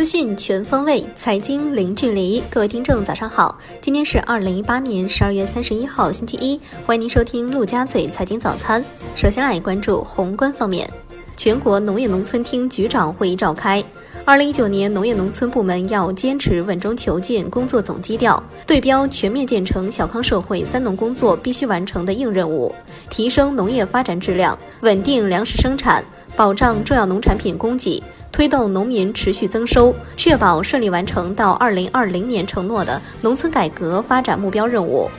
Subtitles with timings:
[0.00, 2.42] 资讯全方位，财经零距离。
[2.48, 3.58] 各位听众，早上好！
[3.82, 6.58] 今天是二零一八年十二月三十一号，星期一。
[6.86, 8.82] 欢迎您收听陆家嘴财经早餐。
[9.14, 10.88] 首先来关注宏观方面，
[11.36, 13.84] 全国农业农村厅局长会议召开。
[14.24, 22.74] 二零一九年农业农村部门要坚持稳中求进工作总基调，对标全面建成小康社会“三农”工作必须完成的硬任务，
[23.10, 26.02] 提升农业发展质量，稳定粮食生产，
[26.34, 28.02] 保障重要农产品供给。
[28.32, 35.10] 推动农民持续增收，确保顺利完成到二零二零年承诺的农村改革发展目标任务。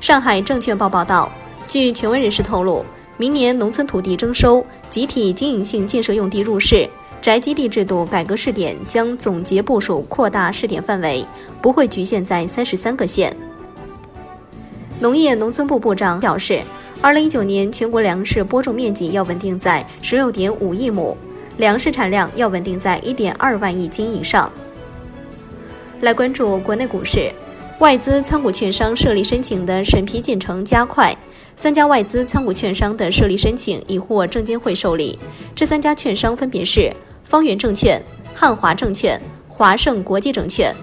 [0.00, 1.30] 上海证券报报道，
[1.66, 2.84] 据权威人士透露，
[3.16, 6.88] 明年农村土地征收、集体经营性建设用地入市、
[7.20, 11.26] 宅基地制度改革试点将总结部署扩大试点范围，
[11.60, 13.34] 不会局限在三十三个县。
[15.00, 16.62] 农业农村部部长表示，
[17.00, 21.16] 二零一九年全国粮食播种面积要稳定在十六点五亿亩。
[21.60, 24.50] 粮食产量要稳定在一点二万亿斤以上。
[26.00, 27.30] 来关注国内股市，
[27.80, 31.14] 外资参股券商设立申请的审批进程加快，
[31.56, 35.18] 三家外资参股券商的设立申请已获证监会受理。
[35.54, 36.90] 这三家券商分别是
[37.24, 38.02] 方圆证券、
[38.34, 40.74] 汉华证券、华盛国际证券。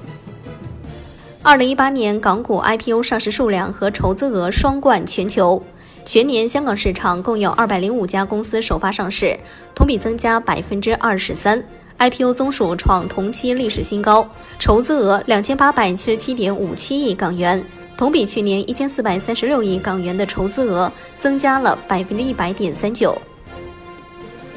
[1.41, 5.63] 二零一八年港股 IPO 上市数量和筹资额双冠全球。
[6.07, 9.37] 全年香港市场共有二百零五家公司首发上市，
[9.75, 11.61] 同比增加百分之二十三
[11.97, 14.25] ，IPO 宗数创同期历史新高，
[14.57, 17.61] 筹资额两千八百七十七点五七亿港元，
[17.97, 23.13] 同比去年一千四百三十六亿港元的筹资额增加了百分之一百点三九。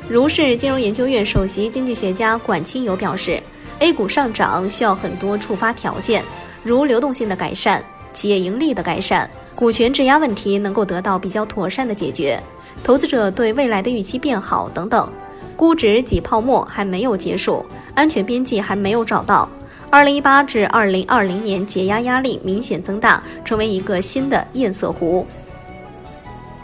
[0.08, 3.42] 如是金融研究院首席经济学家管清友表示
[3.80, 6.22] ，A 股上涨需要很多触发条件，
[6.62, 9.28] 如流动性的改善、企业盈利的改善。
[9.54, 12.40] 股权质押问题能够得到比较妥善的解决，
[12.82, 15.12] 投资者对未来的预期变好等等，
[15.54, 19.46] 估值挤泡沫还没有结束，安全边际还没有找到。
[19.90, 25.26] 二零一八至二零二零年解压压力明显增大，成为一个新的堰塞湖。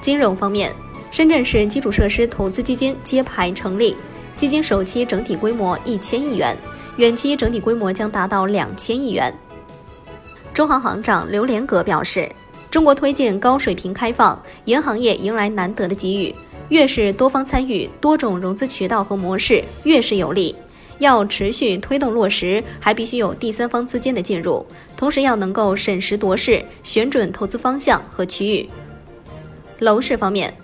[0.01, 0.73] 金融方面，
[1.11, 3.95] 深圳市基础设施投资基金揭牌成立，
[4.37, 6.57] 基金首期整体规模一千亿元，
[6.97, 9.35] 远期整体规模将达到两千亿元。
[10.57, 12.27] 中行行长刘连阁表示。
[12.71, 16.35] 中国推进高水平开放，银行业迎来难得的机遇。
[16.71, 20.57] 越是多方参与、多种融资渠道和模式，越是有利。
[20.99, 24.65] 要持续推动落实，还必须有第三方资金的进入，
[24.97, 28.67] 同时要能够审时度势，选准投资方向和区域。
[29.81, 30.55] 楼市方面，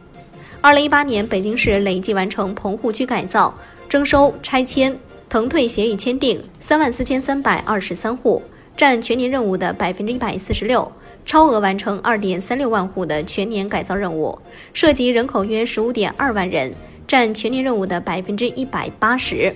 [0.63, 3.55] 二零一八年北京市累计完成棚户区改造、
[3.91, 4.99] 征收、拆迁、
[5.29, 8.43] 腾退协议签订三万四千三百二十三户，
[8.77, 10.91] 占全年任务的百分之一百四十六。
[11.25, 14.37] 超额完成二点三六万户的全年改造任务，
[14.73, 16.73] 涉及人口约十五点二万人，
[17.07, 19.55] 占全年任务的百分之一百八十。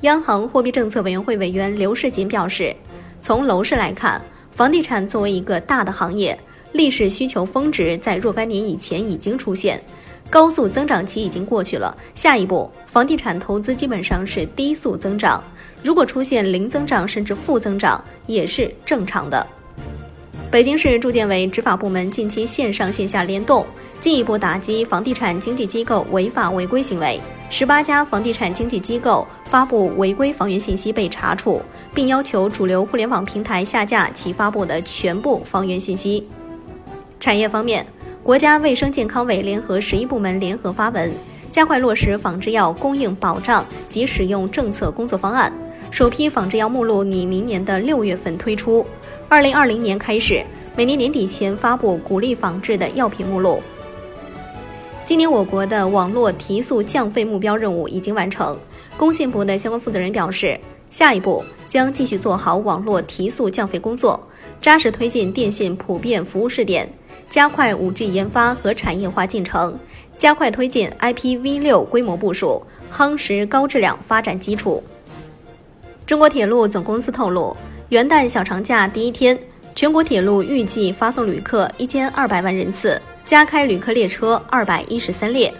[0.00, 2.74] 央行货币政策委员会委员刘世锦表示，
[3.22, 6.36] 从楼市来看，房地产作为一个大的行业，
[6.72, 9.80] 历史需求峰值在若干年以前已经出现，
[10.28, 15.40] 高速增长期已经过去了，下一步房地产投资基本上是低速增长，
[15.82, 19.46] 如果出现零增长甚至负增长，也是正常的。
[20.50, 23.64] 北京市住建委执法部门近期线上线下联动，
[24.00, 27.20] 进一步打击房地产经纪机构违法违规行为。
[27.48, 31.62] 十八家房地产经纪机构发布违规房源信息被查处，
[31.94, 36.26] 并要求主流互联网平台下架其发布的全部房源信息。
[37.18, 37.86] 产业方面，
[38.22, 41.12] 国家卫生健康委联合十一部门联合发文，
[41.50, 45.52] 加快落实仿制药供应保障及使用政策工作方案。
[45.90, 48.86] 首批仿制药目录拟明年的六月份推出，
[49.28, 50.42] 二零二零年开始，
[50.76, 53.60] 每年年底前发布鼓励仿制的药品目录。
[55.04, 58.56] 今年我国的网络提速降费目标任务已经完成，
[58.96, 60.58] 工信部的相关负责人表示，
[60.90, 64.18] 下一步将继续做好网络提速降费工作，
[64.60, 66.88] 扎实推进电信普遍服务试点，
[67.28, 69.76] 加快 5G 研发和产业化进程，
[70.16, 72.62] 加快推进 IPv6 规模部署，
[72.92, 74.80] 夯实高质量发展基础。
[76.10, 77.56] 中国铁路总公司透露，
[77.90, 79.38] 元旦小长假第一天，
[79.76, 85.54] 全国铁路预计发送旅客一千二百万人次，加开旅客列车二百一十三列。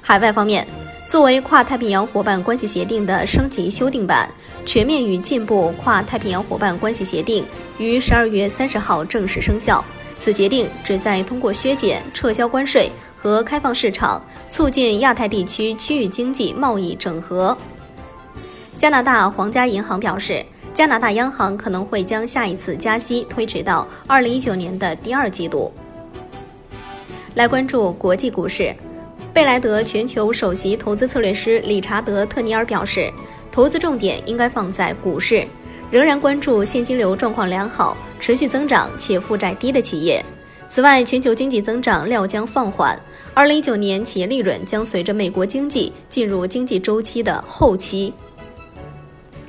[0.00, 0.66] 海外方面，
[1.06, 4.28] 作为跨太平洋伙伴关系协定的升级修订版，
[4.68, 7.44] 《全面与进步跨太平洋伙伴关系协定》
[7.78, 9.84] 于十二月三十号正式生效。
[10.18, 14.20] 此协定旨在通过削减、撤销关税和开放市场，
[14.50, 17.56] 促进亚太地区区域经济贸易整合。
[18.84, 20.44] 加拿大皇家银行表示，
[20.74, 25.72] 加拿大央行可能会将下一次加息推迟到二零一九年的第二季度。
[27.34, 28.76] 来关注国际股市，
[29.32, 33.10] 贝莱德全球首席投资策略师理查德·特尼尔表示，
[33.50, 35.46] 投资重点应该放在股市，
[35.90, 40.22] 仍然关注现金流状况良好、持续增长且负债低的企业。
[40.68, 43.00] 此外，全球经济增长料将放缓，
[43.32, 48.12] 二零一九年企业利润将随着美国经济进入经济周期的后期。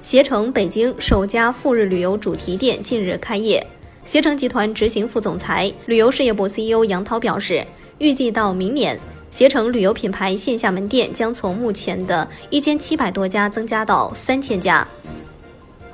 [0.06, 3.66] 携程北京首家赴日旅游主题店近日开业。
[4.04, 7.66] 携程集团执行副总裁、旅游事业部 CEO 杨涛表示，
[7.98, 8.96] 预计到明年，
[9.32, 14.88] 携程旅游品牌线下门店将从目前的一千七百多家增加到三千家。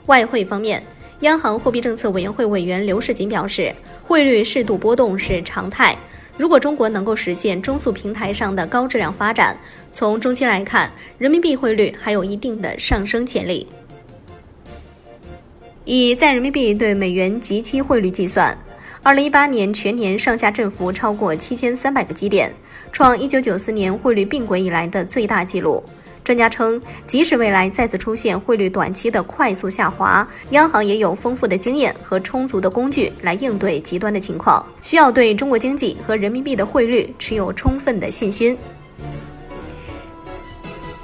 [0.08, 0.84] 外汇方面，
[1.22, 3.74] 央行货币政策委员会委员刘世锦表示，
[4.06, 5.98] 汇率适度波动是常态。
[6.38, 9.58] 如果中国能够实现中速平台上的高质量发展，
[9.94, 13.66] 从中期来看，人民币汇率还有一定的上升潜力。
[15.93, 18.57] 以在人民币对美元即期汇率计算，
[19.03, 22.49] 二零一八年全年上下振幅超过七千三百个基点，
[22.93, 25.83] 创一九九四年汇率并轨以来的最大纪录。
[26.23, 38.57] 专家称，即使未来再次出现汇率短期的快速下滑，央行也有丰富的经验和充足的工具来应对极端的情况，需要对中国经济和人民币的汇率持有充分的信心。